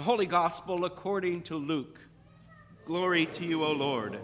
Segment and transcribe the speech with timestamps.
[0.00, 2.00] The Holy Gospel according to Luke.
[2.86, 4.18] Glory to you, O Lord.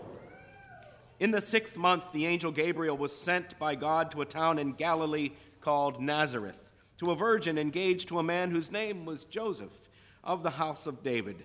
[1.21, 4.73] In the sixth month, the angel Gabriel was sent by God to a town in
[4.73, 9.91] Galilee called Nazareth, to a virgin engaged to a man whose name was Joseph
[10.25, 11.45] of the house of David.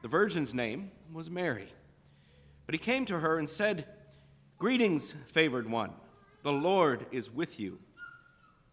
[0.00, 1.68] The virgin's name was Mary.
[2.64, 3.84] But he came to her and said,
[4.56, 5.92] Greetings, favored one,
[6.42, 7.78] the Lord is with you.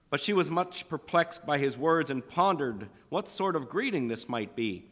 [0.10, 4.30] But she was much perplexed by his words and pondered what sort of greeting this
[4.30, 4.92] might be.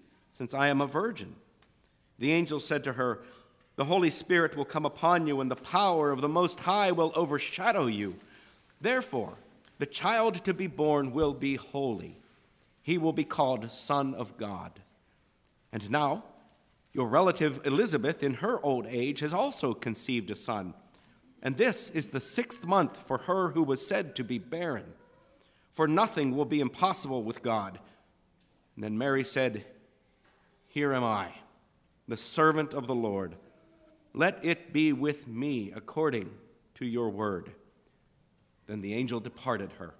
[0.31, 1.35] Since I am a virgin.
[2.19, 3.19] The angel said to her,
[3.75, 7.11] The Holy Spirit will come upon you, and the power of the Most High will
[7.15, 8.15] overshadow you.
[8.79, 9.35] Therefore,
[9.79, 12.17] the child to be born will be holy.
[12.83, 14.79] He will be called Son of God.
[15.71, 16.23] And now,
[16.93, 20.73] your relative Elizabeth, in her old age, has also conceived a son.
[21.41, 24.93] And this is the sixth month for her who was said to be barren.
[25.71, 27.79] For nothing will be impossible with God.
[28.75, 29.65] And then Mary said,
[30.71, 31.27] here am I,
[32.07, 33.35] the servant of the Lord.
[34.13, 36.29] Let it be with me according
[36.75, 37.51] to your word.
[38.67, 39.93] Then the angel departed her.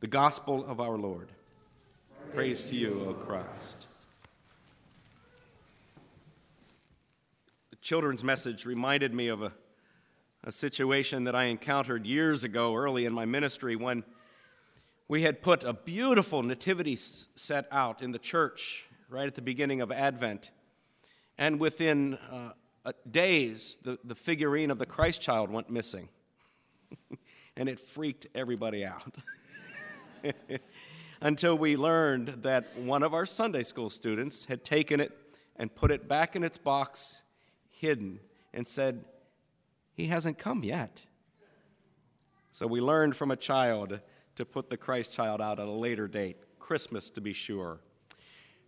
[0.00, 1.28] The gospel of our Lord.
[2.32, 3.86] Praise, Praise to you, O Christ.
[7.68, 9.52] The children's message reminded me of a,
[10.42, 14.04] a situation that I encountered years ago, early in my ministry, when
[15.06, 19.80] we had put a beautiful nativity set out in the church right at the beginning
[19.80, 20.50] of Advent.
[21.38, 26.08] And within uh, days, the, the figurine of the Christ child went missing.
[27.56, 29.16] and it freaked everybody out.
[31.20, 35.16] Until we learned that one of our Sunday school students had taken it
[35.54, 37.22] and put it back in its box,
[37.70, 38.18] hidden,
[38.52, 39.04] and said,
[39.92, 41.02] He hasn't come yet.
[42.50, 44.00] So we learned from a child
[44.34, 47.78] to put the Christ child out at a later date, Christmas to be sure.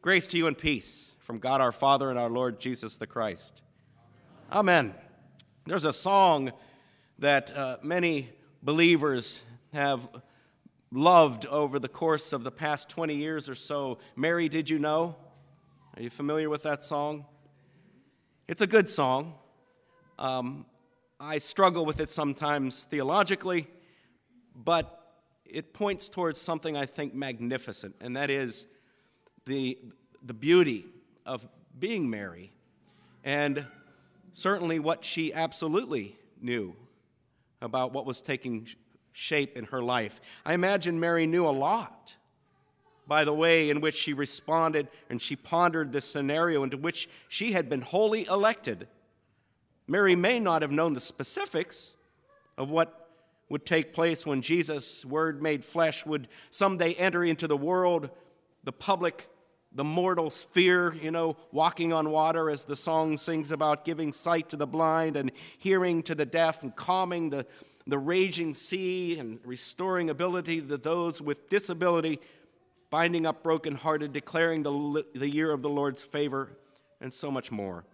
[0.07, 3.63] Grace to you and peace from God our Father and our Lord Jesus the Christ.
[4.53, 4.95] Amen.
[5.65, 6.53] There's a song
[7.19, 8.31] that uh, many
[8.63, 10.09] believers have
[10.93, 13.99] loved over the course of the past 20 years or so.
[14.15, 15.17] Mary, did you know?
[15.97, 17.27] Are you familiar with that song?
[18.47, 19.35] It's a good song.
[20.21, 20.67] Um,
[21.19, 23.67] I struggle with it sometimes theologically,
[24.55, 28.69] but it points towards something I think magnificent, and that is
[29.47, 29.79] the,
[30.25, 30.85] the beauty
[31.25, 31.47] of
[31.79, 32.53] being Mary
[33.25, 33.65] and
[34.33, 36.75] certainly what she absolutely knew
[37.63, 38.69] about what was taking
[39.13, 40.21] shape in her life.
[40.45, 42.17] I imagine Mary knew a lot
[43.07, 47.53] by the way in which she responded and she pondered this scenario into which she
[47.53, 48.89] had been wholly elected.
[49.87, 51.95] Mary may not have known the specifics
[52.59, 53.09] of what
[53.49, 58.11] would take place when Jesus, Word made flesh, would someday enter into the world,
[58.65, 59.29] the public
[59.77, 64.49] the mortal sphere, you know, walking on water, as the song sings about giving sight
[64.49, 67.45] to the blind and hearing to the deaf and calming the,
[67.87, 72.19] the raging sea and restoring ability to those with disability,
[72.89, 76.49] binding up brokenhearted, declaring the, the year of the Lord's favor,
[77.03, 77.85] and so much more.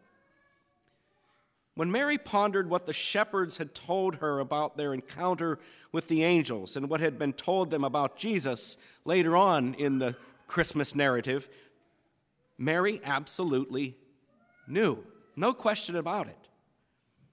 [1.75, 5.59] When Mary pondered what the shepherds had told her about their encounter
[5.91, 10.15] with the angels and what had been told them about Jesus later on in the
[10.47, 11.49] Christmas narrative,
[12.63, 13.97] Mary absolutely
[14.69, 15.03] knew.
[15.35, 16.49] No question about it.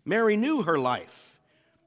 [0.03, 1.39] Mary knew her life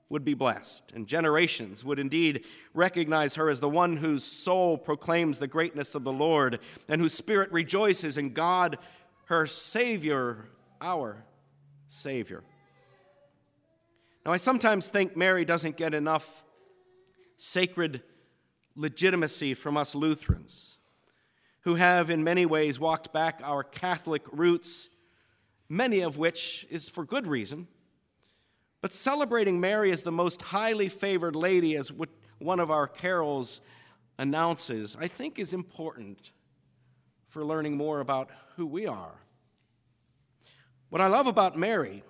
[0.08, 5.40] would be blessed, and generations would indeed recognize her as the one whose soul proclaims
[5.40, 8.78] the greatness of the Lord and whose spirit rejoices in God,
[9.24, 10.46] her Savior,
[10.80, 11.24] our
[11.88, 12.44] Savior.
[14.24, 16.44] Now, I sometimes think Mary doesn't get enough
[17.36, 18.02] sacred
[18.76, 20.76] legitimacy from us Lutherans
[21.62, 24.88] who have in many ways walked back our Catholic roots,
[25.68, 27.68] many of which is for good reason.
[28.80, 31.92] But celebrating Mary as the most highly favored lady, as
[32.38, 33.60] one of our carols
[34.18, 36.32] announces, I think is important
[37.28, 39.14] for learning more about who we are.
[40.90, 42.02] What I love about Mary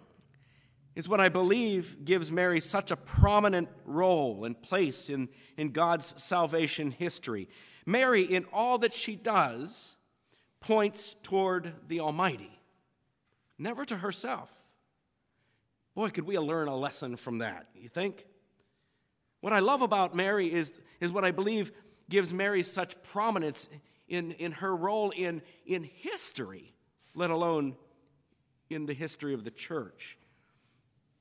[0.96, 6.14] is what I believe gives Mary such a prominent role and place in, in God's
[6.22, 7.48] salvation history.
[7.84, 9.96] Mary, in all that she does,
[10.60, 12.58] points toward the Almighty,
[13.58, 14.50] never to herself.
[15.94, 18.26] Boy, could we learn a lesson from that, you think?
[19.40, 21.72] What I love about Mary is, is what I believe
[22.08, 23.68] gives Mary such prominence
[24.08, 26.74] in, in her role in, in history,
[27.14, 27.76] let alone
[28.70, 30.16] in the history of the church.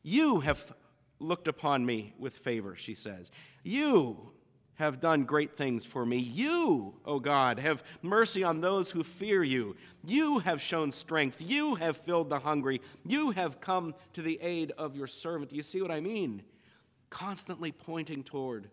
[0.04, 0.74] You have
[1.20, 3.32] looked upon me with favor, she says.
[3.64, 4.32] You
[4.82, 6.18] have done great things for me.
[6.18, 9.76] You, O God, have mercy on those who fear you.
[10.04, 11.40] You have shown strength.
[11.40, 12.82] You have filled the hungry.
[13.06, 15.54] You have come to the aid of your servant.
[15.54, 16.42] You see what I mean?
[17.12, 18.70] Constantly pointing toward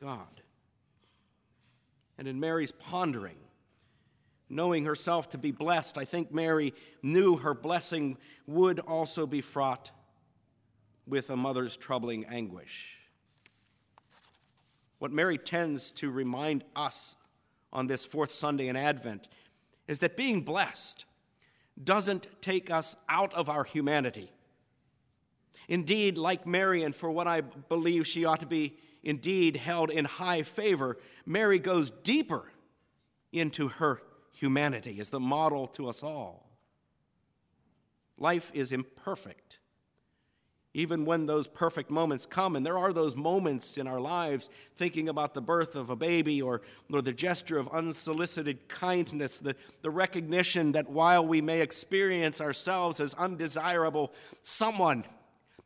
[0.00, 0.42] God.
[2.18, 3.38] And in Mary's pondering,
[4.48, 9.92] knowing herself to be blessed, I think Mary knew her blessing would also be fraught
[11.06, 12.98] with a mother's troubling anguish.
[15.02, 17.16] What Mary tends to remind us
[17.72, 19.26] on this fourth Sunday in Advent
[19.88, 21.06] is that being blessed
[21.82, 24.30] doesn't take us out of our humanity.
[25.66, 30.04] Indeed, like Mary, and for what I believe she ought to be indeed held in
[30.04, 32.52] high favor, Mary goes deeper
[33.32, 34.00] into her
[34.30, 36.48] humanity as the model to us all.
[38.16, 39.58] Life is imperfect
[40.74, 45.08] even when those perfect moments come, and there are those moments in our lives, thinking
[45.08, 49.90] about the birth of a baby or, or the gesture of unsolicited kindness, the, the
[49.90, 55.04] recognition that while we may experience ourselves as undesirable, someone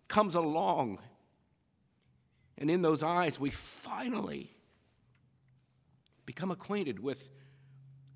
[0.08, 0.98] comes along.
[2.58, 4.56] And in those eyes, we finally
[6.24, 7.30] become acquainted with,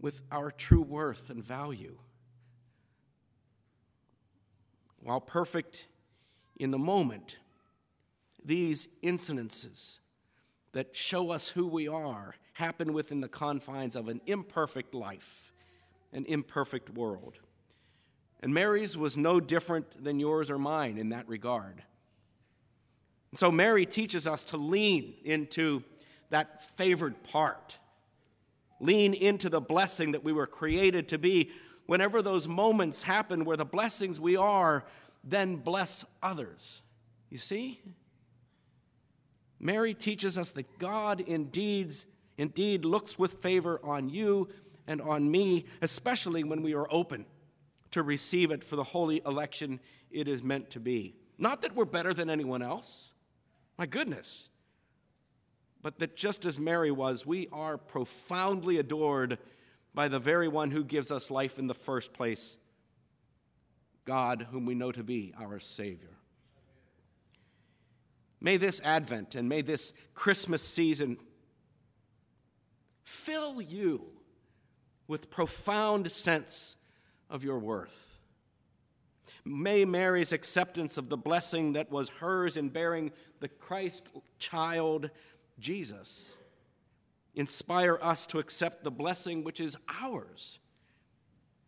[0.00, 1.98] with our true worth and value.
[4.98, 5.86] While perfect
[6.60, 7.38] in the moment
[8.44, 9.98] these incidences
[10.72, 15.52] that show us who we are happen within the confines of an imperfect life,
[16.12, 17.38] an imperfect world.
[18.42, 21.82] And Mary's was no different than yours or mine in that regard.
[23.32, 25.82] so Mary teaches us to lean into
[26.28, 27.78] that favored part,
[28.80, 31.50] lean into the blessing that we were created to be
[31.86, 34.84] whenever those moments happen where the blessings we are
[35.22, 36.82] then bless others.
[37.28, 37.80] You see?
[39.58, 41.94] Mary teaches us that God indeed,
[42.38, 44.48] indeed looks with favor on you
[44.86, 47.26] and on me, especially when we are open
[47.90, 49.80] to receive it for the holy election
[50.10, 51.14] it is meant to be.
[51.38, 53.12] Not that we're better than anyone else,
[53.78, 54.48] my goodness,
[55.82, 59.38] but that just as Mary was, we are profoundly adored
[59.94, 62.58] by the very one who gives us life in the first place
[64.04, 66.16] God, whom we know to be our Savior.
[68.40, 71.18] May this Advent and may this Christmas season
[73.04, 74.06] fill you
[75.06, 76.76] with profound sense
[77.28, 78.18] of your worth.
[79.44, 84.08] May Mary's acceptance of the blessing that was hers in bearing the Christ
[84.38, 85.10] child,
[85.58, 86.36] Jesus,
[87.34, 90.58] inspire us to accept the blessing which is ours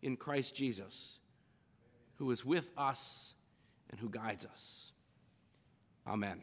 [0.01, 1.19] in Christ Jesus
[2.17, 3.35] who is with us
[3.89, 4.91] and who guides us.
[6.07, 6.41] Amen.